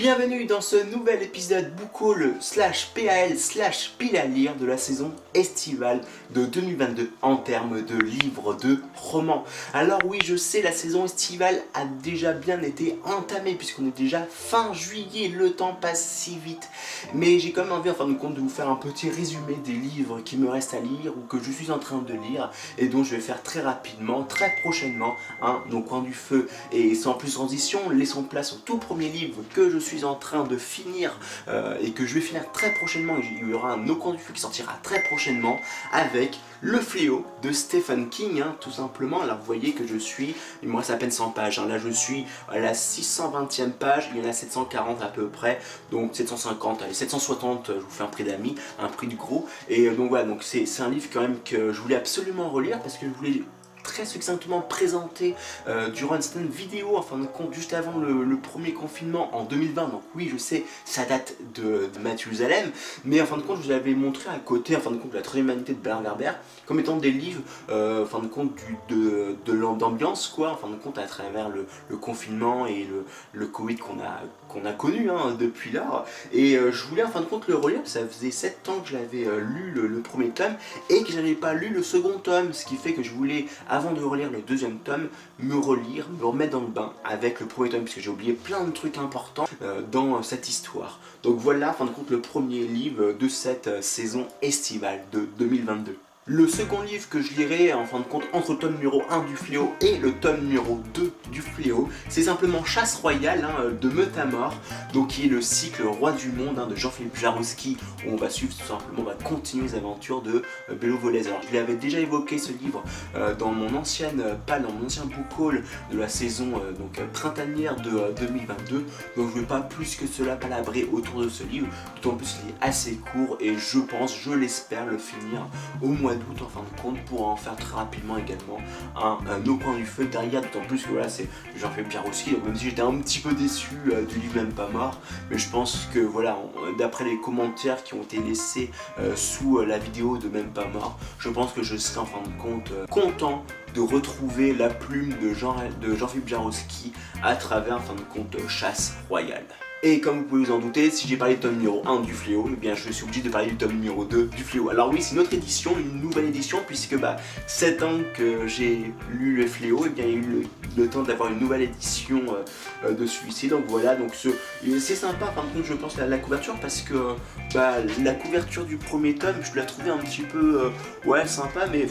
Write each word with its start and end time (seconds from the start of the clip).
Bienvenue 0.00 0.46
dans 0.46 0.62
ce 0.62 0.82
nouvel 0.96 1.22
épisode 1.22 1.76
Boucole 1.76 2.32
slash 2.40 2.88
PAL 2.94 3.36
slash 3.36 3.92
pile 3.98 4.16
à 4.16 4.24
lire 4.24 4.56
de 4.56 4.64
la 4.64 4.78
saison 4.78 5.12
estivale 5.34 6.00
de 6.34 6.46
2022 6.46 7.10
en 7.20 7.36
termes 7.36 7.84
de 7.84 7.98
livres 7.98 8.54
de 8.54 8.78
romans. 8.94 9.44
Alors 9.74 10.00
oui, 10.06 10.18
je 10.24 10.36
sais, 10.36 10.62
la 10.62 10.72
saison 10.72 11.04
estivale 11.04 11.60
a 11.74 11.84
déjà 11.84 12.32
bien 12.32 12.62
été 12.62 12.98
entamée 13.04 13.54
puisqu'on 13.56 13.88
est 13.88 13.96
déjà 13.96 14.26
fin 14.26 14.72
juillet, 14.72 15.28
le 15.28 15.52
temps 15.52 15.76
passe 15.78 16.02
si 16.02 16.38
vite. 16.38 16.70
Mais 17.12 17.38
j'ai 17.38 17.52
quand 17.52 17.64
même 17.64 17.72
envie 17.72 17.90
en 17.90 17.94
fin 17.94 18.08
de 18.08 18.14
compte 18.14 18.32
de 18.32 18.40
vous 18.40 18.48
faire 18.48 18.70
un 18.70 18.76
petit 18.76 19.10
résumé 19.10 19.58
des 19.66 19.72
livres 19.72 20.22
qui 20.24 20.38
me 20.38 20.48
restent 20.48 20.72
à 20.72 20.80
lire 20.80 21.12
ou 21.14 21.26
que 21.26 21.36
je 21.44 21.52
suis 21.52 21.70
en 21.70 21.78
train 21.78 21.98
de 21.98 22.14
lire 22.14 22.50
et 22.78 22.86
dont 22.86 23.04
je 23.04 23.16
vais 23.16 23.20
faire 23.20 23.42
très 23.42 23.60
rapidement, 23.60 24.22
très 24.22 24.50
prochainement, 24.62 25.14
hein, 25.42 25.60
au 25.70 25.80
coin 25.80 26.00
du 26.00 26.14
feu. 26.14 26.48
Et 26.72 26.94
sans 26.94 27.12
plus 27.12 27.34
transition, 27.34 27.90
laissons 27.90 28.22
place 28.22 28.54
au 28.54 28.56
tout 28.56 28.78
premier 28.78 29.10
livre 29.10 29.42
que 29.54 29.68
je 29.68 29.76
suis 29.76 29.89
en 30.04 30.14
train 30.14 30.44
de 30.44 30.56
finir 30.56 31.18
euh, 31.48 31.76
et 31.82 31.90
que 31.90 32.06
je 32.06 32.14
vais 32.14 32.20
finir 32.20 32.50
très 32.52 32.72
prochainement. 32.72 33.16
Il 33.18 33.48
y 33.48 33.52
aura 33.52 33.72
un 33.72 33.76
No 33.78 33.96
Coin 33.96 34.14
du 34.14 34.18
Feu 34.18 34.32
qui 34.32 34.40
sortira 34.40 34.78
très 34.82 35.02
prochainement 35.02 35.60
avec 35.92 36.38
Le 36.62 36.78
Fléau 36.78 37.24
de 37.42 37.52
Stephen 37.52 38.08
King, 38.08 38.40
hein, 38.40 38.56
tout 38.60 38.70
simplement. 38.70 39.20
Alors 39.22 39.38
vous 39.38 39.44
voyez 39.44 39.72
que 39.72 39.86
je 39.86 39.96
suis, 39.96 40.34
il 40.62 40.68
me 40.68 40.76
reste 40.76 40.90
à 40.90 40.96
peine 40.96 41.10
100 41.10 41.30
pages. 41.30 41.58
Hein. 41.58 41.66
Là 41.66 41.78
je 41.78 41.88
suis 41.88 42.26
à 42.48 42.58
la 42.58 42.72
620e 42.72 43.72
page, 43.72 44.10
il 44.14 44.22
y 44.22 44.26
en 44.26 44.28
a 44.28 44.32
740 44.32 45.02
à 45.02 45.06
peu 45.06 45.28
près, 45.28 45.60
donc 45.90 46.14
750, 46.14 46.82
allez 46.82 46.94
760, 46.94 47.72
je 47.74 47.80
vous 47.80 47.90
fais 47.90 48.04
un 48.04 48.08
prix 48.08 48.24
d'amis, 48.24 48.54
un 48.78 48.88
prix 48.88 49.06
du 49.06 49.16
gros. 49.16 49.46
Et 49.68 49.86
euh, 49.86 49.94
donc 49.94 50.10
voilà, 50.10 50.24
donc 50.24 50.42
c'est 50.42 50.64
un 50.80 50.88
livre 50.88 51.08
quand 51.12 51.20
même 51.20 51.38
que 51.44 51.72
je 51.72 51.80
voulais 51.80 51.96
absolument 51.96 52.48
relire 52.48 52.80
parce 52.80 52.96
que 52.96 53.06
je 53.06 53.12
voulais 53.12 53.42
très 53.90 54.06
succinctement 54.06 54.60
présenté 54.60 55.34
euh, 55.66 55.90
durant 55.90 56.14
une 56.14 56.22
certaine 56.22 56.46
vidéo, 56.46 56.96
en 56.96 57.02
fin 57.02 57.18
de 57.18 57.26
compte, 57.26 57.52
juste 57.52 57.74
avant 57.74 57.98
le, 57.98 58.36
premier 58.40 58.72
confinement 58.72 59.36
en 59.36 59.44
2020. 59.44 59.88
Donc 59.88 60.02
oui, 60.14 60.30
je 60.32 60.38
sais, 60.38 60.64
ça 60.84 61.04
date 61.04 61.34
de, 61.54 61.90
de 61.92 61.98
Mathusalem, 62.00 62.70
mais 63.04 63.20
en 63.20 63.26
fin 63.26 63.36
de 63.36 63.42
compte, 63.42 63.58
je 63.58 63.66
vous 63.66 63.70
avais 63.72 63.94
montré 63.94 64.30
à 64.30 64.38
côté, 64.38 64.76
en 64.76 64.80
fin 64.80 64.92
de 64.92 64.96
compte, 64.96 65.12
la 65.12 65.22
troisième 65.22 65.46
humanité 65.46 65.72
de 65.72 65.78
Bernard 65.78 66.16
Werber, 66.16 66.38
comme 66.66 66.78
étant 66.78 66.96
des 66.96 67.10
livres, 67.10 67.42
euh, 67.68 68.04
en 68.04 68.06
fin 68.06 68.20
de 68.20 68.28
compte, 68.28 68.54
du, 68.88 68.94
de, 68.94 69.36
d'ambiance, 69.76 70.28
quoi, 70.28 70.52
en 70.52 70.56
fin 70.56 70.68
de 70.68 70.76
compte, 70.76 70.98
à 70.98 71.04
travers 71.06 71.48
le, 71.48 71.66
confinement 71.96 72.66
et 72.66 72.86
le, 73.34 73.46
Covid 73.46 73.76
qu'on 73.76 73.98
a, 73.98 74.20
qu'on 74.48 74.64
a 74.64 74.72
connu 74.72 75.10
hein, 75.10 75.36
depuis 75.38 75.72
là. 75.72 76.04
Et 76.32 76.56
euh, 76.56 76.70
je 76.70 76.84
voulais, 76.84 77.02
en 77.02 77.10
fin 77.10 77.20
de 77.20 77.26
compte, 77.26 77.48
le 77.48 77.56
relire, 77.56 77.80
ça 77.84 78.06
faisait 78.06 78.30
7 78.30 78.68
ans 78.68 78.80
que 78.80 78.88
j'avais 78.88 79.24
lu 79.24 79.72
le, 79.74 79.86
le, 79.88 80.00
premier 80.00 80.30
tome 80.30 80.54
et 80.88 81.02
que 81.02 81.10
j'avais 81.10 81.34
pas 81.34 81.54
lu 81.54 81.70
le 81.70 81.82
second 81.82 82.18
tome, 82.18 82.52
ce 82.52 82.64
qui 82.64 82.76
fait 82.76 82.94
que 82.94 83.02
je 83.02 83.10
voulais 83.10 83.46
avant 83.68 83.79
de 83.88 84.02
relire 84.02 84.30
le 84.30 84.40
deuxième 84.42 84.78
tome, 84.78 85.08
me 85.38 85.56
relire, 85.56 86.06
me 86.18 86.24
remettre 86.24 86.52
dans 86.52 86.60
le 86.60 86.66
bain 86.66 86.92
avec 87.04 87.40
le 87.40 87.46
premier 87.46 87.70
tome, 87.70 87.84
puisque 87.84 88.00
j'ai 88.00 88.10
oublié 88.10 88.32
plein 88.32 88.64
de 88.64 88.70
trucs 88.70 88.98
importants 88.98 89.46
euh, 89.62 89.80
dans 89.90 90.22
cette 90.22 90.48
histoire. 90.48 91.00
Donc 91.22 91.38
voilà, 91.38 91.70
en 91.70 91.72
fin 91.72 91.84
de 91.86 91.90
compte, 91.90 92.10
le 92.10 92.20
premier 92.20 92.66
livre 92.66 93.12
de 93.12 93.28
cette 93.28 93.68
euh, 93.68 93.82
saison 93.82 94.26
estivale 94.42 95.00
de 95.12 95.26
2022. 95.38 95.96
Le 96.32 96.46
second 96.46 96.82
livre 96.82 97.08
que 97.08 97.20
je 97.20 97.34
lirai 97.34 97.72
en 97.72 97.84
fin 97.84 97.98
de 97.98 98.04
compte 98.04 98.22
entre 98.32 98.52
le 98.52 98.58
tome 98.58 98.74
numéro 98.74 99.02
1 99.10 99.24
du 99.24 99.34
Fléau 99.34 99.74
et 99.80 99.96
le 99.96 100.12
tome 100.12 100.42
numéro 100.42 100.80
2 100.94 101.12
du 101.32 101.42
Fléau, 101.42 101.88
c'est 102.08 102.22
simplement 102.22 102.64
Chasse 102.64 102.94
Royale 102.94 103.44
hein, 103.44 103.64
de 103.80 103.88
Metamor, 103.88 104.54
donc 104.92 105.08
qui 105.08 105.24
est 105.24 105.28
le 105.28 105.42
cycle 105.42 105.82
Roi 105.82 106.12
du 106.12 106.30
Monde 106.30 106.60
hein, 106.60 106.68
de 106.68 106.76
Jean-Philippe 106.76 107.16
Jarouski, 107.16 107.78
où 108.06 108.12
on 108.12 108.16
va 108.16 108.30
suivre 108.30 108.54
tout 108.56 108.64
simplement, 108.64 109.00
on 109.00 109.02
va 109.02 109.14
continuer 109.14 109.64
les 109.64 109.74
aventures 109.74 110.22
de 110.22 110.44
euh, 110.70 110.74
Bello. 110.76 111.00
Alors 111.02 111.40
je 111.50 111.52
l'avais 111.52 111.74
déjà 111.74 111.98
évoqué 111.98 112.38
ce 112.38 112.52
livre 112.52 112.84
euh, 113.16 113.34
dans 113.34 113.50
mon 113.50 113.74
ancienne 113.74 114.22
euh, 114.24 114.36
dans 114.46 114.72
mon 114.72 114.86
ancien 114.86 115.06
book 115.06 115.36
haul 115.36 115.64
de 115.92 115.98
la 115.98 116.08
saison 116.08 116.52
donc 116.78 117.00
printanière 117.12 117.74
de 117.74 118.14
2022, 118.20 118.86
donc 119.16 119.30
je 119.30 119.34
ne 119.34 119.40
vais 119.40 119.46
pas 119.46 119.62
plus 119.62 119.96
que 119.96 120.06
cela 120.06 120.36
palabrer 120.36 120.88
autour 120.92 121.22
de 121.22 121.28
ce 121.28 121.42
livre, 121.42 121.66
d'autant 121.96 122.16
plus 122.16 122.34
qu'il 122.34 122.50
est 122.50 122.54
assez 122.60 123.00
court 123.12 123.36
et 123.40 123.56
je 123.56 123.80
pense, 123.80 124.16
je 124.16 124.30
l'espère 124.30 124.86
le 124.86 124.98
finir 124.98 125.48
au 125.82 125.88
mois 125.88 126.14
en 126.40 126.48
fin 126.48 126.60
de 126.60 126.80
compte 126.80 127.04
pour 127.04 127.28
en 127.28 127.36
faire 127.36 127.56
très 127.56 127.76
rapidement 127.76 128.16
également 128.16 128.58
un, 128.96 129.18
au 129.46 129.56
coin 129.56 129.76
du 129.76 129.84
feu 129.84 130.06
derrière 130.06 130.42
d'autant 130.42 130.64
plus 130.66 130.82
que 130.84 130.90
voilà 130.90 131.08
c'est 131.08 131.28
Jean-Philippe 131.56 131.92
donc 131.92 132.44
même 132.44 132.56
si 132.56 132.64
j'étais 132.68 132.82
un 132.82 132.96
petit 132.98 133.20
peu 133.20 133.32
déçu 133.32 133.76
euh, 133.92 134.04
du 134.04 134.18
livre 134.18 134.36
même 134.36 134.52
pas 134.52 134.68
mort 134.68 134.98
mais 135.30 135.38
je 135.38 135.48
pense 135.48 135.88
que 135.92 135.98
voilà 135.98 136.38
d'après 136.78 137.04
les 137.04 137.20
commentaires 137.20 137.82
qui 137.82 137.94
ont 137.94 138.02
été 138.02 138.18
laissés 138.18 138.70
euh, 138.98 139.14
sous 139.16 139.58
euh, 139.58 139.66
la 139.66 139.78
vidéo 139.78 140.18
de 140.18 140.28
même 140.28 140.50
pas 140.50 140.66
mort 140.66 140.98
je 141.18 141.28
pense 141.28 141.52
que 141.52 141.62
je 141.62 141.76
serai 141.76 142.00
en 142.00 142.06
fin 142.06 142.22
de 142.22 142.42
compte 142.42 142.72
content 142.90 143.44
de 143.74 143.80
retrouver 143.80 144.52
la 144.52 144.68
plume 144.68 145.14
de 145.20 145.32
Jean-Philippe 145.34 146.28
Jarouski 146.28 146.92
à 147.22 147.36
travers 147.36 147.76
en 147.76 147.80
fin 147.80 147.94
de 147.94 148.00
compte 148.00 148.36
Chasse 148.48 148.96
Royale. 149.08 149.46
Et 149.82 150.00
comme 150.00 150.18
vous 150.18 150.24
pouvez 150.24 150.44
vous 150.44 150.52
en 150.52 150.58
douter, 150.58 150.90
si 150.90 151.08
j'ai 151.08 151.16
parlé 151.16 151.36
du 151.36 151.40
tome 151.40 151.54
numéro 151.54 151.82
1 151.86 152.00
du 152.00 152.12
Fléau, 152.12 152.50
eh 152.52 152.56
bien 152.56 152.74
je 152.74 152.92
suis 152.92 153.02
obligé 153.02 153.22
de 153.22 153.30
parler 153.30 153.46
du 153.46 153.56
tome 153.56 153.72
numéro 153.72 154.04
2 154.04 154.26
du 154.26 154.44
Fléau. 154.44 154.68
Alors 154.68 154.90
oui, 154.90 155.00
c'est 155.00 155.14
une 155.14 155.22
autre 155.22 155.32
édition, 155.32 155.74
une 155.78 156.02
nouvelle 156.02 156.26
édition, 156.26 156.58
puisque 156.66 156.98
bah 156.98 157.16
7 157.46 157.82
ans 157.82 157.98
que 158.12 158.46
j'ai 158.46 158.92
lu 159.10 159.36
le 159.36 159.46
Fléau, 159.46 159.86
et 159.86 159.88
eh 159.88 159.88
bien 159.88 160.04
il 160.04 160.10
y 160.10 160.16
a 160.16 160.18
eu 160.18 160.46
le, 160.76 160.88
temps 160.90 161.02
d'avoir 161.02 161.32
une 161.32 161.38
nouvelle 161.38 161.62
édition 161.62 162.20
euh, 162.28 162.88
euh, 162.88 162.92
de 162.92 163.06
celui-ci. 163.06 163.48
Donc 163.48 163.64
voilà, 163.68 163.96
donc 163.96 164.10
c'est 164.14 164.94
sympa 164.94 165.26
par 165.28 165.50
contre 165.50 165.64
je 165.64 165.72
pense 165.72 165.96
la, 165.96 166.06
la 166.06 166.18
couverture 166.18 166.56
parce 166.60 166.82
que 166.82 167.14
bah, 167.54 167.76
la 168.02 168.12
couverture 168.12 168.66
du 168.66 168.76
premier 168.76 169.14
tome, 169.14 169.36
je 169.40 169.58
la 169.58 169.64
trouvais 169.64 169.90
un 169.90 169.98
petit 169.98 170.22
peu 170.22 170.60
euh, 170.60 171.08
ouais 171.08 171.26
sympa, 171.26 171.66
mais 171.72 171.86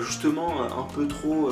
justement 0.00 0.62
un 0.62 0.86
peu 0.94 1.06
trop 1.06 1.50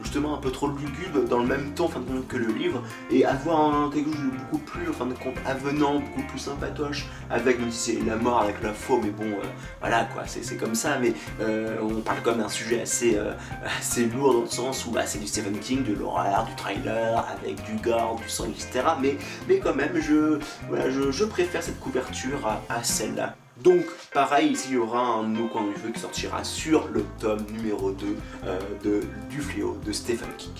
justement 0.00 0.34
un 0.34 0.38
peu 0.38 0.50
trop 0.50 0.68
lugubre 0.68 1.28
dans 1.28 1.38
le 1.38 1.46
même 1.46 1.72
temps 1.74 1.88
que 2.28 2.36
le 2.36 2.52
livre 2.52 2.82
et 3.10 3.24
avoir 3.24 3.90
quelque 3.90 4.10
chose 4.10 4.20
de 4.20 4.38
beaucoup 4.38 4.58
plus 4.58 4.88
en 5.00 5.06
de 5.06 5.14
compte 5.14 5.36
avenant, 5.46 6.00
beaucoup 6.00 6.26
plus 6.28 6.38
sympatoche 6.38 7.06
avec 7.30 7.58
même 7.58 7.70
si 7.70 8.00
la 8.02 8.16
mort 8.16 8.40
avec 8.40 8.62
la 8.62 8.72
faux 8.72 9.00
mais 9.02 9.10
bon 9.10 9.24
euh, 9.24 9.46
voilà 9.80 10.04
quoi 10.04 10.22
c'est 10.26 10.56
comme 10.56 10.74
ça 10.74 10.98
mais 10.98 11.12
euh, 11.40 11.78
on 11.82 12.00
parle 12.00 12.18
quand 12.22 12.32
même 12.32 12.40
d'un 12.40 12.48
sujet 12.48 12.80
assez, 12.80 13.16
euh, 13.16 13.32
assez 13.78 14.06
lourd 14.06 14.34
dans 14.34 14.40
le 14.42 14.46
sens 14.46 14.86
où 14.86 14.90
bah, 14.90 15.06
c'est 15.06 15.18
du 15.18 15.26
Stephen 15.26 15.58
King, 15.58 15.84
de 15.84 15.94
l'horreur, 15.94 16.44
du 16.46 16.54
trailer 16.54 17.24
avec 17.32 17.62
du 17.64 17.74
gore, 17.82 18.16
du 18.16 18.28
sang 18.28 18.46
etc 18.46 18.84
mais, 19.00 19.16
mais 19.48 19.58
quand 19.58 19.74
même 19.74 20.00
je, 20.00 20.38
voilà, 20.68 20.90
je, 20.90 21.24
préfère 21.24 21.62
cette 21.62 21.80
couverture 21.80 22.46
à 22.68 22.82
celle-là 22.82 23.36
donc 23.62 23.84
pareil, 24.12 24.56
il 24.68 24.74
y 24.74 24.76
aura 24.76 25.00
un 25.00 25.24
nouveau 25.24 25.48
coin 25.48 25.66
du 25.66 25.74
feu 25.74 25.90
qui 25.92 26.00
sortira 26.00 26.44
sur 26.44 26.88
le 26.88 27.04
tome 27.20 27.44
numéro 27.52 27.90
2 27.92 28.06
euh, 28.44 28.58
de, 28.82 29.00
du 29.30 29.40
fléau 29.40 29.78
de 29.84 29.92
Stephen 29.92 30.28
King. 30.36 30.52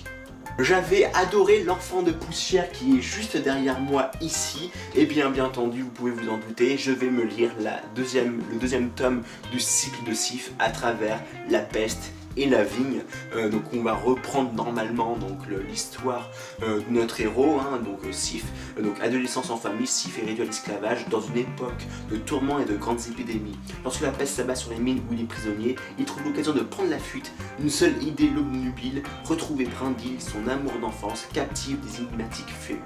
J'avais 0.59 1.05
adoré 1.15 1.63
l'enfant 1.63 2.03
de 2.03 2.11
poussière 2.11 2.71
qui 2.71 2.97
est 2.97 3.01
juste 3.01 3.37
derrière 3.37 3.79
moi 3.79 4.11
ici. 4.21 4.69
Et 4.95 5.05
bien 5.05 5.31
bien 5.31 5.45
entendu, 5.45 5.81
vous 5.81 5.89
pouvez 5.89 6.11
vous 6.11 6.29
en 6.29 6.37
douter, 6.37 6.77
je 6.77 6.91
vais 6.91 7.09
me 7.09 7.23
lire 7.23 7.51
le 7.59 8.59
deuxième 8.59 8.89
tome 8.91 9.23
du 9.51 9.59
cycle 9.59 10.07
de 10.07 10.13
Sif 10.13 10.51
à 10.59 10.69
travers 10.69 11.19
la 11.49 11.59
peste 11.59 12.13
et 12.37 12.47
la 12.47 12.63
vigne. 12.63 13.01
Euh, 13.35 13.49
donc 13.49 13.63
on 13.73 13.81
va 13.81 13.93
reprendre 13.93 14.53
normalement 14.53 15.15
donc 15.17 15.39
l'histoire 15.69 16.29
euh, 16.61 16.79
de 16.79 16.93
notre 16.93 17.19
héros, 17.21 17.59
hein, 17.59 17.79
donc 17.83 17.99
euh, 18.05 18.11
Sif, 18.11 18.45
donc 18.81 18.99
adolescence 19.01 19.49
en 19.49 19.57
famille, 19.57 19.87
Sif 19.87 20.19
est 20.19 20.25
réduit 20.25 20.43
à 20.43 20.45
l'esclavage 20.45 21.07
dans 21.09 21.21
une 21.21 21.37
époque 21.37 21.85
de 22.11 22.17
tourments 22.17 22.59
et 22.59 22.65
de 22.65 22.75
grandes 22.75 23.01
épidémies. 23.09 23.57
Lorsque 23.83 24.01
la 24.01 24.11
peste 24.11 24.35
s'abat 24.35 24.55
sur 24.55 24.71
les 24.71 24.79
mines 24.79 25.01
où 25.09 25.13
il 25.13 25.21
est 25.21 25.25
prisonnier, 25.25 25.75
il 25.97 26.05
trouve 26.05 26.23
l'occasion 26.23 26.53
de 26.53 26.61
prendre 26.61 26.89
la 26.89 26.99
fuite. 26.99 27.31
Une 27.59 27.69
seule 27.69 28.01
idée 28.03 28.29
l'obnubile, 28.29 29.03
retrouver 29.25 29.65
Brindille, 29.65 30.19
son 30.19 30.47
amour 30.47 30.73
d'enfance, 30.81 31.27
captive 31.33 31.79
des 31.79 32.01
énigmatiques 32.01 32.49
fées. 32.49 32.79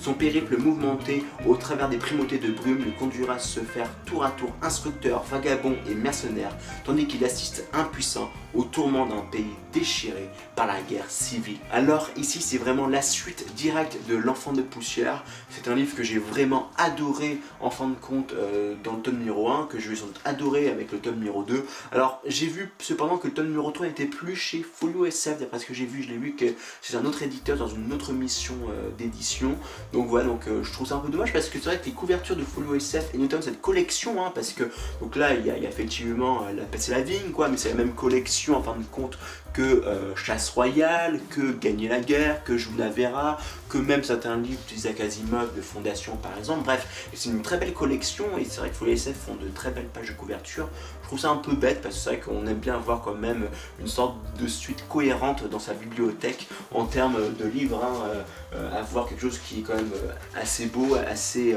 Son 0.00 0.14
périple 0.14 0.58
mouvementé 0.58 1.24
au 1.46 1.56
travers 1.56 1.88
des 1.88 1.96
primautés 1.96 2.38
de 2.38 2.52
brume 2.52 2.84
le 2.84 2.92
conduira 2.92 3.34
à 3.34 3.38
se 3.38 3.60
faire 3.60 3.88
tour 4.04 4.24
à 4.24 4.30
tour 4.30 4.52
instructeur, 4.62 5.24
vagabond 5.24 5.76
et 5.88 5.94
mercenaire, 5.94 6.56
tandis 6.84 7.06
qu'il 7.06 7.24
assiste 7.24 7.68
impuissant 7.72 8.30
au 8.54 8.64
tourment 8.64 9.06
d'un 9.06 9.20
pays 9.30 9.44
déchiré 9.72 10.28
par 10.56 10.66
la 10.66 10.80
guerre 10.80 11.10
civile. 11.10 11.58
Alors 11.70 12.08
ici 12.16 12.40
c'est 12.40 12.56
vraiment 12.56 12.86
la 12.86 13.02
suite 13.02 13.54
directe 13.54 13.98
de 14.08 14.16
L'Enfant 14.16 14.52
de 14.52 14.62
Poussière. 14.62 15.24
C'est 15.50 15.68
un 15.68 15.74
livre 15.74 15.94
que 15.94 16.02
j'ai 16.02 16.18
vraiment 16.18 16.70
adoré 16.76 17.38
en 17.60 17.70
fin 17.70 17.88
de 17.88 17.94
compte 17.94 18.32
euh, 18.32 18.74
dans 18.82 18.94
le 18.94 19.00
tome 19.00 19.18
numéro 19.18 19.50
1, 19.50 19.66
que 19.66 19.78
je 19.78 19.90
vais 19.90 19.96
sans 19.96 20.06
doute 20.06 20.20
adorer 20.24 20.70
avec 20.70 20.92
le 20.92 20.98
tome 20.98 21.16
numéro 21.16 21.42
2. 21.42 21.64
Alors 21.92 22.20
j'ai 22.26 22.46
vu 22.46 22.72
cependant 22.78 23.18
que 23.18 23.28
le 23.28 23.34
tome 23.34 23.48
numéro 23.48 23.70
3 23.70 23.86
n'était 23.88 24.06
plus 24.06 24.36
chez 24.36 24.62
Folio 24.62 25.04
SF, 25.04 25.40
d'après 25.40 25.58
ce 25.58 25.66
que 25.66 25.74
j'ai 25.74 25.86
vu, 25.86 26.02
je 26.02 26.08
l'ai 26.08 26.16
vu 26.16 26.34
que 26.34 26.46
c'est 26.80 26.96
un 26.96 27.04
autre 27.04 27.22
éditeur 27.22 27.58
dans 27.58 27.68
une 27.68 27.92
autre 27.92 28.12
mission 28.12 28.54
euh, 28.70 28.90
d'édition. 28.96 29.56
Donc 29.92 30.08
voilà, 30.08 30.26
donc 30.26 30.48
euh, 30.48 30.62
je 30.62 30.72
trouve 30.72 30.86
ça 30.86 30.96
un 30.96 31.00
peu 31.00 31.10
dommage 31.10 31.32
parce 31.32 31.48
que 31.48 31.58
c'est 31.58 31.66
vrai 31.66 31.78
que 31.78 31.86
les 31.86 31.92
couvertures 31.92 32.36
de 32.36 32.44
Folio 32.44 32.74
SF 32.74 33.14
et 33.14 33.18
notamment 33.18 33.42
cette 33.42 33.60
collection, 33.60 34.24
hein, 34.24 34.32
parce 34.34 34.52
que 34.52 34.64
donc 35.00 35.16
là 35.16 35.34
il 35.34 35.46
y, 35.46 35.50
a, 35.50 35.56
effectivement 35.56 36.46
la 36.54 36.62
et 36.62 36.90
la 36.90 37.00
vigne 37.00 37.32
quoi, 37.32 37.48
mais 37.48 37.56
c'est 37.56 37.70
la 37.70 37.74
même 37.74 37.92
collection 37.94 38.37
en 38.48 38.62
fin 38.62 38.76
de 38.76 38.84
compte 38.84 39.18
que 39.52 39.62
euh, 39.62 40.14
Chasse 40.14 40.50
Royale, 40.50 41.20
que 41.30 41.52
Gagner 41.52 41.88
la 41.88 42.00
guerre, 42.00 42.44
que 42.44 42.56
Juna 42.56 42.88
Vera, 42.90 43.38
que 43.68 43.78
même 43.78 44.02
certains 44.02 44.36
livres 44.36 44.60
d'Isaac 44.68 45.00
Asimov, 45.00 45.54
de 45.54 45.60
Fondation 45.60 46.16
par 46.16 46.36
exemple. 46.38 46.64
Bref, 46.64 47.08
c'est 47.14 47.30
une 47.30 47.42
très 47.42 47.58
belle 47.58 47.72
collection 47.72 48.24
et 48.38 48.44
c'est 48.44 48.60
vrai 48.60 48.70
que 48.70 48.84
les 48.84 48.92
SF 48.92 49.16
font 49.16 49.34
de 49.34 49.48
très 49.48 49.70
belles 49.70 49.88
pages 49.88 50.08
de 50.08 50.12
couverture. 50.14 50.68
Je 51.02 51.06
trouve 51.08 51.18
ça 51.18 51.30
un 51.30 51.36
peu 51.36 51.54
bête 51.54 51.80
parce 51.82 51.94
que 51.94 52.00
c'est 52.00 52.10
vrai 52.10 52.20
qu'on 52.20 52.46
aime 52.46 52.58
bien 52.58 52.74
avoir 52.74 53.02
quand 53.02 53.14
même 53.14 53.48
une 53.80 53.86
sorte 53.86 54.16
de 54.38 54.46
suite 54.46 54.84
cohérente 54.88 55.48
dans 55.48 55.58
sa 55.58 55.74
bibliothèque 55.74 56.48
en 56.74 56.84
termes 56.84 57.18
de 57.38 57.44
livres, 57.46 57.82
hein, 57.82 58.08
euh, 58.08 58.22
euh, 58.54 58.80
avoir 58.80 59.06
quelque 59.06 59.20
chose 59.20 59.38
qui 59.38 59.60
est 59.60 59.62
quand 59.62 59.74
même 59.74 59.92
euh, 59.94 60.40
assez 60.40 60.66
beau, 60.66 60.96
assez, 61.06 61.54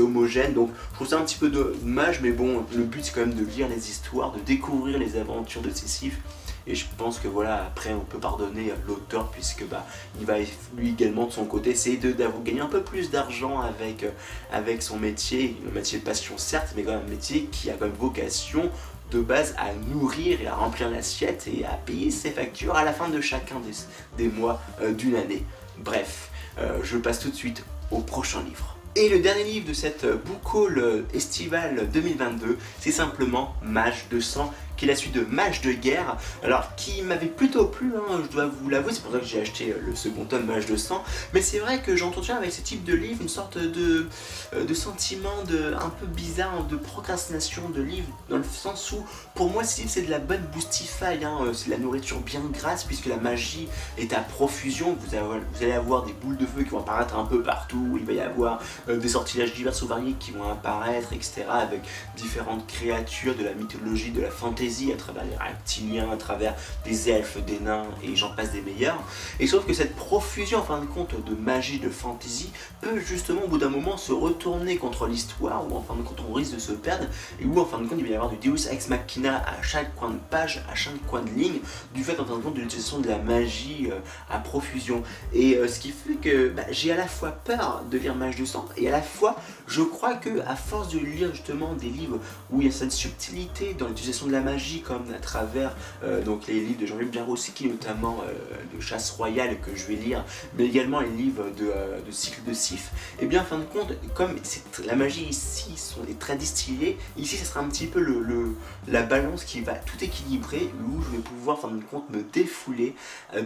homogène. 0.00 0.54
Donc 0.54 0.70
je 0.90 0.94
trouve 0.94 1.08
ça 1.08 1.18
un 1.18 1.22
petit 1.22 1.38
peu 1.38 1.48
dommage, 1.50 2.20
mais 2.20 2.30
bon, 2.30 2.64
le 2.74 2.84
but 2.84 3.04
c'est 3.04 3.12
quand 3.12 3.26
même 3.26 3.34
de 3.34 3.44
lire 3.44 3.68
les 3.68 3.90
histoires, 3.90 4.32
de 4.32 4.40
découvrir 4.40 4.98
les 4.98 5.16
aventures 5.16 5.62
de 5.62 5.70
Sisyphe 5.70 6.18
et 6.68 6.74
je 6.74 6.84
pense 6.98 7.18
que 7.18 7.28
voilà, 7.28 7.64
après 7.64 7.94
on 7.94 8.04
peut 8.04 8.18
pardonner 8.18 8.72
l'auteur 8.86 9.30
puisque 9.30 9.64
bah, 9.64 9.86
il 10.20 10.26
va 10.26 10.34
lui 10.76 10.90
également 10.90 11.26
de 11.26 11.32
son 11.32 11.46
côté 11.46 11.70
essayer 11.70 11.96
de, 11.96 12.14
gagner 12.44 12.60
un 12.60 12.66
peu 12.66 12.82
plus 12.82 13.10
d'argent 13.10 13.60
avec, 13.60 14.04
euh, 14.04 14.10
avec 14.52 14.82
son 14.82 14.98
métier, 14.98 15.56
un 15.66 15.74
métier 15.74 15.98
de 15.98 16.04
passion 16.04 16.36
certes, 16.36 16.74
mais 16.76 16.82
quand 16.82 16.92
même 16.92 17.06
un 17.06 17.10
métier 17.10 17.44
qui 17.50 17.70
a 17.70 17.74
quand 17.74 17.86
même 17.86 17.94
vocation 17.94 18.70
de 19.10 19.20
base 19.20 19.54
à 19.56 19.72
nourrir 19.94 20.42
et 20.42 20.46
à 20.46 20.54
remplir 20.54 20.90
l'assiette 20.90 21.48
et 21.48 21.64
à 21.64 21.72
payer 21.86 22.10
ses 22.10 22.30
factures 22.30 22.76
à 22.76 22.84
la 22.84 22.92
fin 22.92 23.08
de 23.08 23.20
chacun 23.22 23.56
des, 23.60 24.22
des 24.22 24.30
mois 24.30 24.60
euh, 24.82 24.92
d'une 24.92 25.16
année. 25.16 25.44
Bref, 25.78 26.30
euh, 26.58 26.80
je 26.82 26.98
passe 26.98 27.20
tout 27.20 27.30
de 27.30 27.34
suite 27.34 27.64
au 27.90 28.00
prochain 28.00 28.42
livre. 28.42 28.76
Et 28.94 29.08
le 29.08 29.20
dernier 29.20 29.44
livre 29.44 29.68
de 29.68 29.72
cette 29.72 30.04
book 30.04 30.54
haul 30.54 31.04
estivale 31.14 31.88
2022, 31.92 32.58
c'est 32.80 32.90
simplement 32.90 33.54
Mage 33.62 34.06
de 34.10 34.18
sang 34.18 34.52
qui 34.78 34.84
est 34.84 34.88
la 34.88 34.96
suite 34.96 35.12
de 35.12 35.24
Mage 35.28 35.60
de 35.60 35.72
guerre, 35.72 36.16
alors 36.42 36.74
qui 36.76 37.02
m'avait 37.02 37.26
plutôt 37.26 37.66
plu, 37.66 37.92
hein, 37.96 38.22
je 38.24 38.32
dois 38.32 38.46
vous 38.46 38.70
l'avouer, 38.70 38.92
c'est 38.94 39.02
pour 39.02 39.12
ça 39.12 39.18
que 39.18 39.26
j'ai 39.26 39.40
acheté 39.40 39.72
euh, 39.72 39.80
le 39.84 39.94
second 39.94 40.24
tome 40.24 40.46
Mage 40.46 40.66
de 40.66 40.76
sang, 40.76 41.02
mais 41.34 41.42
c'est 41.42 41.58
vrai 41.58 41.82
que 41.82 41.96
j'entretiens 41.96 42.36
avec 42.36 42.52
ce 42.52 42.60
type 42.60 42.84
de 42.84 42.94
livre 42.94 43.20
une 43.20 43.28
sorte 43.28 43.58
de, 43.58 44.06
euh, 44.54 44.64
de 44.64 44.74
sentiment 44.74 45.42
de, 45.48 45.74
un 45.74 45.90
peu 45.90 46.06
bizarre 46.06 46.64
de 46.64 46.76
procrastination 46.76 47.68
de 47.70 47.82
livre, 47.82 48.08
dans 48.30 48.38
le 48.38 48.44
sens 48.44 48.92
où 48.92 49.04
pour 49.34 49.50
moi 49.50 49.64
c'est 49.64 50.02
de 50.02 50.10
la 50.10 50.20
bonne 50.20 50.44
boostify, 50.54 51.24
hein, 51.24 51.38
euh, 51.42 51.52
c'est 51.52 51.66
de 51.66 51.70
la 51.72 51.78
nourriture 51.78 52.20
bien 52.20 52.40
grasse 52.52 52.84
puisque 52.84 53.06
la 53.06 53.16
magie 53.16 53.68
est 53.98 54.12
à 54.12 54.20
profusion, 54.20 54.96
vous, 54.98 55.16
allez 55.60 55.72
avoir 55.72 56.04
des 56.04 56.12
boules 56.12 56.36
de 56.36 56.46
feu 56.46 56.62
qui 56.62 56.70
vont 56.70 56.80
apparaître 56.80 57.16
un 57.16 57.24
peu 57.24 57.42
partout, 57.42 57.98
il 57.98 58.06
va 58.06 58.12
y 58.12 58.20
avoir 58.20 58.60
des 58.86 59.08
sortilages 59.08 59.52
divers 59.54 59.74
ou 59.82 59.86
variés 59.86 60.14
qui 60.20 60.30
vont 60.30 60.48
apparaître, 60.48 61.12
etc. 61.12 61.44
avec 61.48 61.80
différentes 62.16 62.66
créatures 62.66 63.34
de 63.34 63.44
la 63.44 63.54
mythologie, 63.54 64.10
de 64.10 64.20
la 64.20 64.30
fantaisie 64.30 64.67
à 64.92 64.96
travers 64.96 65.24
les 65.24 65.36
reptiliens, 65.36 66.10
à 66.10 66.16
travers 66.16 66.54
des 66.84 67.08
elfes, 67.08 67.38
des 67.44 67.58
nains 67.58 67.86
et 68.02 68.14
j'en 68.14 68.30
passe 68.34 68.52
des 68.52 68.60
meilleurs. 68.60 69.02
Et 69.40 69.46
sauf 69.46 69.66
que 69.66 69.72
cette 69.72 69.96
profusion 69.96 70.58
en 70.58 70.62
fin 70.62 70.80
de 70.80 70.86
compte 70.86 71.14
de 71.24 71.34
magie, 71.34 71.78
de 71.78 71.88
fantasy 71.88 72.50
peut 72.80 73.00
justement 73.00 73.42
au 73.44 73.48
bout 73.48 73.58
d'un 73.58 73.70
moment 73.70 73.96
se 73.96 74.12
retourner 74.12 74.76
contre 74.76 75.06
l'histoire 75.06 75.64
ou 75.68 75.76
en 75.76 75.82
fin 75.82 75.94
de 75.94 76.02
compte 76.02 76.22
on 76.28 76.34
risque 76.34 76.54
de 76.54 76.58
se 76.58 76.72
perdre 76.72 77.06
et 77.40 77.46
où 77.46 77.58
en 77.58 77.64
fin 77.64 77.78
de 77.78 77.86
compte 77.86 77.98
il 77.98 78.04
va 78.04 78.10
y 78.10 78.14
avoir 78.14 78.30
du 78.30 78.36
Deus 78.36 78.68
Ex 78.70 78.88
Machina 78.88 79.38
à 79.38 79.62
chaque 79.62 79.94
coin 79.94 80.10
de 80.10 80.18
page, 80.30 80.62
à 80.70 80.74
chaque 80.74 81.04
coin 81.06 81.22
de 81.22 81.30
ligne 81.30 81.60
du 81.94 82.04
fait 82.04 82.20
en 82.20 82.26
fin 82.26 82.36
de 82.36 82.42
compte 82.42 82.54
de 82.54 82.60
l'utilisation 82.60 82.98
de 82.98 83.08
la 83.08 83.18
magie 83.18 83.88
euh, 83.90 83.98
à 84.30 84.38
profusion. 84.38 85.02
Et 85.32 85.56
euh, 85.56 85.66
ce 85.66 85.80
qui 85.80 85.90
fait 85.90 86.14
que 86.14 86.48
bah, 86.48 86.64
j'ai 86.70 86.92
à 86.92 86.96
la 86.96 87.08
fois 87.08 87.30
peur 87.30 87.84
de 87.90 87.96
lire 87.96 88.14
Mage 88.14 88.36
de 88.36 88.44
sang 88.44 88.66
et 88.76 88.88
à 88.88 88.92
la 88.92 89.02
fois 89.02 89.36
je 89.66 89.82
crois 89.82 90.14
que 90.14 90.40
à 90.46 90.56
force 90.56 90.88
de 90.88 90.98
lire 90.98 91.30
justement 91.32 91.74
des 91.74 91.88
livres 91.88 92.18
où 92.50 92.60
il 92.60 92.66
y 92.66 92.70
a 92.70 92.72
cette 92.72 92.92
subtilité 92.92 93.74
dans 93.74 93.88
l'utilisation 93.88 94.26
de 94.26 94.32
la 94.32 94.40
magie 94.40 94.57
comme 94.84 95.04
à 95.14 95.18
travers 95.18 95.76
euh, 96.02 96.22
donc 96.22 96.46
les 96.46 96.60
livres 96.60 96.80
de 96.80 96.86
Jean-Luc 96.86 97.10
Biarrossi, 97.10 97.52
notamment 97.66 98.22
euh, 98.26 98.76
de 98.76 98.80
Chasse 98.80 99.10
Royale 99.10 99.60
que 99.60 99.74
je 99.74 99.86
vais 99.86 99.94
lire, 99.94 100.24
mais 100.56 100.66
également 100.66 101.00
les 101.00 101.10
livres 101.10 101.44
de, 101.56 101.66
euh, 101.66 101.98
cycle 102.10 102.42
de 102.46 102.52
Sif, 102.52 102.90
et 103.18 103.24
eh 103.24 103.26
bien 103.26 103.42
en 103.42 103.44
fin 103.44 103.58
de 103.58 103.64
compte, 103.64 103.92
comme 104.14 104.36
la 104.84 104.96
magie 104.96 105.24
ici 105.24 105.76
sont, 105.76 106.00
très 106.18 106.36
distillée, 106.36 106.98
ici 107.16 107.36
ce 107.36 107.44
sera 107.44 107.60
un 107.60 107.68
petit 107.68 107.86
peu 107.86 108.00
le, 108.00 108.56
la 108.88 109.02
balance 109.02 109.44
qui 109.44 109.60
va 109.60 109.74
tout 109.74 110.02
équilibrer, 110.02 110.70
où 110.86 111.02
je 111.02 111.16
vais 111.16 111.22
pouvoir 111.22 111.58
en 111.58 111.60
fin 111.60 111.68
de 111.68 111.82
compte 111.82 112.10
me 112.10 112.22
défouler 112.22 112.94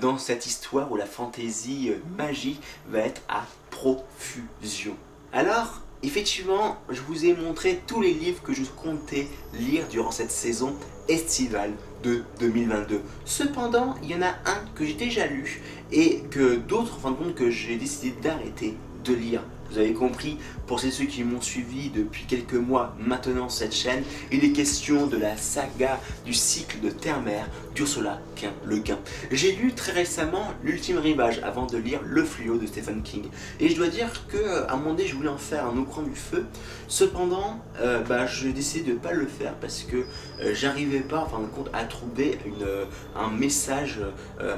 dans 0.00 0.16
cette 0.16 0.46
histoire 0.46 0.90
où 0.90 0.96
la 0.96 1.06
fantaisie 1.06 1.92
magie 2.16 2.58
va 2.88 3.00
être 3.00 3.20
à 3.28 3.44
profusion. 3.70 4.96
Alors, 5.32 5.82
Effectivement, 6.04 6.78
je 6.90 7.00
vous 7.00 7.26
ai 7.26 7.34
montré 7.34 7.80
tous 7.86 8.00
les 8.00 8.12
livres 8.12 8.42
que 8.42 8.52
je 8.52 8.62
comptais 8.64 9.28
lire 9.54 9.86
durant 9.88 10.10
cette 10.10 10.32
saison 10.32 10.74
estivale 11.08 11.72
de 12.02 12.24
2022. 12.40 13.00
Cependant, 13.24 13.94
il 14.02 14.10
y 14.10 14.14
en 14.16 14.22
a 14.22 14.30
un 14.46 14.64
que 14.74 14.84
j'ai 14.84 14.94
déjà 14.94 15.26
lu 15.28 15.62
et 15.92 16.22
que 16.30 16.56
d'autres, 16.56 16.96
en 16.96 16.98
fin 16.98 17.10
de 17.12 17.16
compte, 17.16 17.34
que 17.36 17.50
j'ai 17.50 17.76
décidé 17.76 18.12
d'arrêter 18.20 18.74
de 19.04 19.14
lire 19.14 19.42
vous 19.72 19.78
avez 19.78 19.94
compris, 19.94 20.36
pour 20.66 20.80
ceux 20.80 21.06
qui 21.06 21.24
m'ont 21.24 21.40
suivi 21.40 21.88
depuis 21.88 22.24
quelques 22.26 22.52
mois 22.52 22.94
maintenant 23.00 23.48
cette 23.48 23.74
chaîne, 23.74 24.04
il 24.30 24.44
est 24.44 24.52
question 24.52 25.06
de 25.06 25.16
la 25.16 25.36
saga 25.38 25.98
du 26.26 26.34
cycle 26.34 26.80
de 26.80 26.90
Terre-Mère 26.90 27.48
d'Ursula 27.74 28.20
Le 28.64 28.78
Guin. 28.78 28.98
J'ai 29.30 29.52
lu 29.52 29.72
très 29.72 29.92
récemment 29.92 30.52
l'ultime 30.62 30.98
rivage 30.98 31.40
avant 31.42 31.66
de 31.66 31.78
lire 31.78 32.00
Le 32.04 32.24
Fluo 32.24 32.58
de 32.58 32.66
Stephen 32.66 33.02
King. 33.02 33.24
Et 33.60 33.68
je 33.68 33.76
dois 33.76 33.88
dire 33.88 34.26
que 34.28 34.66
à 34.68 34.76
moment 34.76 34.94
donné, 34.94 35.06
je 35.06 35.14
voulais 35.14 35.28
en 35.28 35.38
faire 35.38 35.66
un 35.66 35.76
au 35.78 35.84
coin 35.84 36.02
du 36.02 36.14
feu. 36.14 36.46
Cependant, 36.88 37.60
euh, 37.80 38.00
bah, 38.00 38.26
je 38.26 38.48
décidé 38.48 38.90
de 38.90 38.94
ne 38.94 38.98
pas 38.98 39.12
le 39.12 39.26
faire 39.26 39.54
parce 39.54 39.82
que 39.82 39.96
euh, 39.96 40.54
j'arrivais 40.54 41.00
pas, 41.00 41.20
en 41.20 41.26
fin 41.26 41.40
de 41.40 41.46
compte, 41.46 41.70
à 41.72 41.84
trouver 41.84 42.38
euh, 42.62 42.84
un 43.16 43.30
message 43.30 44.00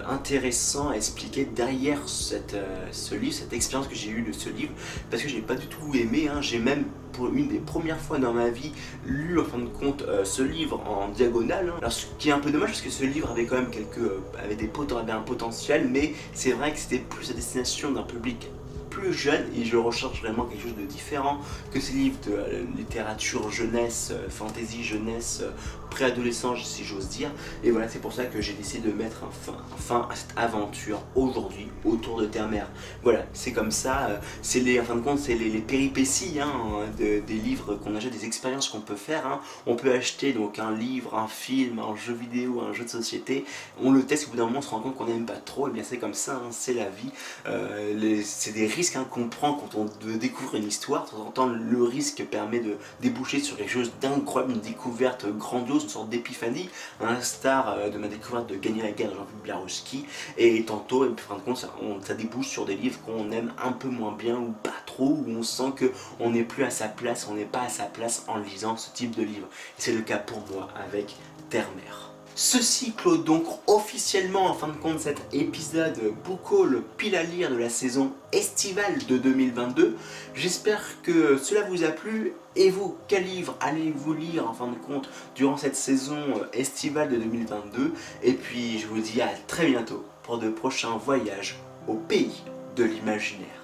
intéressant 0.09 0.91
à 0.91 0.95
expliquer 0.95 1.45
derrière 1.45 2.01
ce 2.07 3.15
livre, 3.15 3.35
cette 3.35 3.53
expérience 3.53 3.89
que 3.89 3.95
j'ai 3.95 4.11
eue 4.11 4.23
de 4.23 4.33
ce 4.33 4.49
livre 4.49 4.73
parce 5.11 5.23
que 5.23 5.29
j'ai 5.29 5.41
pas 5.41 5.55
du 5.55 5.67
tout 5.67 5.95
aimé. 5.95 6.29
Hein. 6.29 6.41
J'ai 6.41 6.59
même 6.59 6.85
pour 7.13 7.29
une 7.29 7.49
des 7.49 7.59
premières 7.59 8.01
fois 8.01 8.19
dans 8.19 8.33
ma 8.33 8.49
vie 8.49 8.73
lu 9.07 9.39
en 9.39 9.45
fin 9.45 9.59
de 9.59 9.67
compte 9.67 10.05
ce 10.25 10.43
livre 10.43 10.83
en 10.89 11.09
diagonale. 11.09 11.69
Hein. 11.69 11.79
Alors 11.79 11.93
ce 11.93 12.07
qui 12.19 12.31
est 12.31 12.33
un 12.33 12.41
peu 12.41 12.51
dommage 12.51 12.71
parce 12.71 12.81
que 12.81 12.91
ce 12.91 13.05
livre 13.05 13.31
avait 13.31 13.45
quand 13.45 13.57
même 13.57 13.71
quelques 13.75 13.99
euh, 13.99 14.21
avait 14.43 14.56
des 14.56 14.69
avait 14.99 15.12
un 15.12 15.21
potentiel, 15.21 15.88
mais 15.91 16.12
c'est 16.32 16.53
vrai 16.53 16.73
que 16.73 16.79
c'était 16.79 16.99
plus 16.99 17.31
à 17.31 17.35
destination 17.35 17.91
d'un 17.91 18.03
public 18.03 18.49
plus 18.94 19.12
jeune 19.12 19.44
et 19.56 19.64
je 19.64 19.76
recherche 19.76 20.20
vraiment 20.20 20.44
quelque 20.44 20.62
chose 20.62 20.76
de 20.76 20.87
différent 20.87 21.41
que 21.73 21.81
ces 21.81 21.94
livres 21.94 22.19
de 22.26 22.32
euh, 22.32 22.64
littérature 22.76 23.50
jeunesse, 23.50 24.12
fantasy 24.29 24.85
jeunesse, 24.85 25.43
préadolescent 25.91 26.55
si 26.56 26.85
j'ose 26.85 27.08
dire. 27.08 27.31
Et 27.64 27.70
voilà, 27.70 27.88
c'est 27.88 27.99
pour 27.99 28.12
ça 28.12 28.25
que 28.25 28.41
j'ai 28.41 28.52
décidé 28.52 28.88
de 28.88 28.94
mettre 28.94 29.25
un 29.25 29.31
fin, 29.76 30.08
à 30.11 30.14
cette 30.14 30.37
aventure 30.37 31.00
aujourd'hui 31.17 31.69
autour 31.85 32.20
de 32.20 32.26
Terre-Mère. 32.26 32.69
Voilà, 33.02 33.26
c'est 33.32 33.52
comme 33.52 33.70
ça, 33.70 34.06
euh, 34.06 34.19
c'est 34.43 34.61
les, 34.61 34.81
en 34.81 34.85
fin 34.85 34.94
de 34.94 35.00
compte, 35.00 35.19
c'est 35.19 35.35
les, 35.35 35.61
péripéties 35.61 36.38
hein, 36.40 36.52
des 36.97 37.20
livres 37.29 37.75
qu'on 37.76 37.97
achète, 37.97 38.12
des 38.12 38.25
expériences 38.25 38.69
qu'on 38.69 38.81
peut 38.81 38.97
faire. 38.97 39.26
Hein. 39.26 39.40
On 39.67 39.76
peut 39.76 39.93
acheter 39.93 40.32
donc 40.32 40.58
un 40.58 40.73
livre, 40.73 41.17
un 41.17 41.26
film, 41.26 41.79
un 41.79 41.97
jeu 41.97 42.14
vidéo, 42.14 42.61
un 42.61 42.73
jeu 42.73 42.85
de 42.85 42.88
société, 42.88 43.44
on 43.82 43.90
le 43.90 44.05
teste, 44.05 44.29
au 44.29 44.31
bout 44.31 44.37
d'un 44.37 44.44
moment 44.44 44.58
on 44.58 44.62
se 44.62 44.70
rend 44.70 44.81
compte 44.81 44.97
qu'on 44.97 45.06
n'aime 45.06 45.26
pas 45.26 45.35
trop, 45.35 45.69
et 45.69 45.70
bien 45.70 45.82
c'est 45.82 45.99
comme 45.99 46.14
ça, 46.14 46.37
hein, 46.37 46.49
c'est 46.50 46.75
la 46.75 46.88
vie. 46.88 47.11
Euh, 47.47 48.20
c'est 48.25 48.52
des 48.52 48.67
risques 48.67 48.84
qu'on 48.93 49.29
prend 49.29 49.55
quand 49.55 49.79
on 49.79 49.87
découvre 50.17 50.57
une 50.57 50.67
histoire. 50.67 51.05
De 51.05 51.11
temps 51.11 51.27
en 51.27 51.31
temps, 51.31 51.47
le 51.47 51.83
risque 51.83 52.25
permet 52.25 52.61
de 52.61 52.76
déboucher 53.00 53.41
sur 53.41 53.57
quelque 53.57 53.71
chose 53.71 53.93
d'incroyable, 54.00 54.55
une 54.55 54.61
découverte 54.61 55.26
grandiose 55.26 55.85
une 55.85 55.88
sorte 55.88 56.09
d'épiphanie, 56.09 56.69
un 57.00 57.21
star 57.21 57.71
euh, 57.71 57.91
de 57.91 57.99
ma 57.99 58.09
découverte 58.09 58.49
de 58.49 58.57
Gagner 58.57 58.83
la 58.83 58.93
guerre 58.93 59.11
de 59.11 59.17
Jean-Philippe 59.17 59.43
Blavatsky, 59.43 60.07
et 60.38 60.64
tantôt, 60.64 61.05
et 61.05 61.09
puis 61.09 61.25
fin 61.26 61.37
de 61.37 61.41
compte, 61.41 61.59
ça, 61.59 62.14
débouche 62.14 62.49
sur 62.49 62.64
des 62.64 62.76
livres 62.76 62.99
qu'on 63.05 63.31
aime 63.33 63.53
un 63.62 63.73
peu 63.73 63.88
moins 63.88 64.12
bien 64.12 64.37
ou 64.37 64.53
pas 64.62 64.75
trop, 64.87 65.11
où 65.11 65.26
on 65.29 65.43
sent 65.43 65.73
qu'on 66.19 66.31
n'est 66.31 66.45
plus 66.45 66.64
à 66.64 66.71
sa 66.71 66.88
place, 66.88 67.26
on 67.31 67.35
n'est 67.35 67.45
pas 67.45 67.62
à 67.62 67.69
sa 67.69 67.85
place 67.85 68.25
en 68.29 68.38
lisant 68.38 68.76
ce 68.76 68.91
type 68.93 69.14
de 69.17 69.23
livre. 69.23 69.49
C'est 69.79 69.93
le 69.93 70.03
cas 70.03 70.19
pour 70.19 70.41
moi 70.53 70.69
avec 70.87 71.17
Terre-Mère. 71.50 72.11
Ceci 72.37 72.93
clôt 72.93 73.17
donc 73.17 73.45
officiellement 73.69 74.47
en 74.47 74.55
fin 74.55 74.67
de 74.67 74.76
compte 74.76 74.99
cet 74.99 75.23
épisode 75.33 76.00
beaucoup 76.25 76.64
le 76.64 76.83
pile 76.97 77.14
à 77.14 77.23
lire 77.23 77.49
de 77.49 77.57
la 77.57 77.69
saison 77.69 78.11
estivale 78.33 79.07
de 79.07 79.19
2022. 79.19 79.97
J'espère 80.35 80.83
que 81.03 81.38
cela 81.38 81.62
vous 81.62 81.85
a 81.85 81.88
plu. 81.88 82.33
Et 82.57 82.71
vous, 82.71 82.97
quel 83.07 83.25
livre 83.25 83.57
allez-vous 83.61 84.14
lire 84.14 84.49
en 84.49 84.53
fin 84.53 84.67
de 84.67 84.75
compte 84.75 85.09
durant 85.37 85.57
cette 85.57 85.76
saison 85.76 86.19
estivale 86.53 87.09
de 87.11 87.17
2022 87.19 87.93
Et 88.25 88.33
puis 88.33 88.81
je 88.81 88.88
vous 88.88 89.00
dis 89.00 89.23
à 89.23 89.29
très 89.47 89.67
bientôt 89.67 90.05
pour 90.25 90.38
de 90.38 90.49
prochains 90.49 90.97
voyages 90.97 91.57
au 91.87 91.95
pays 91.95 92.43
de 92.75 92.83
l'imaginaire. 92.83 93.63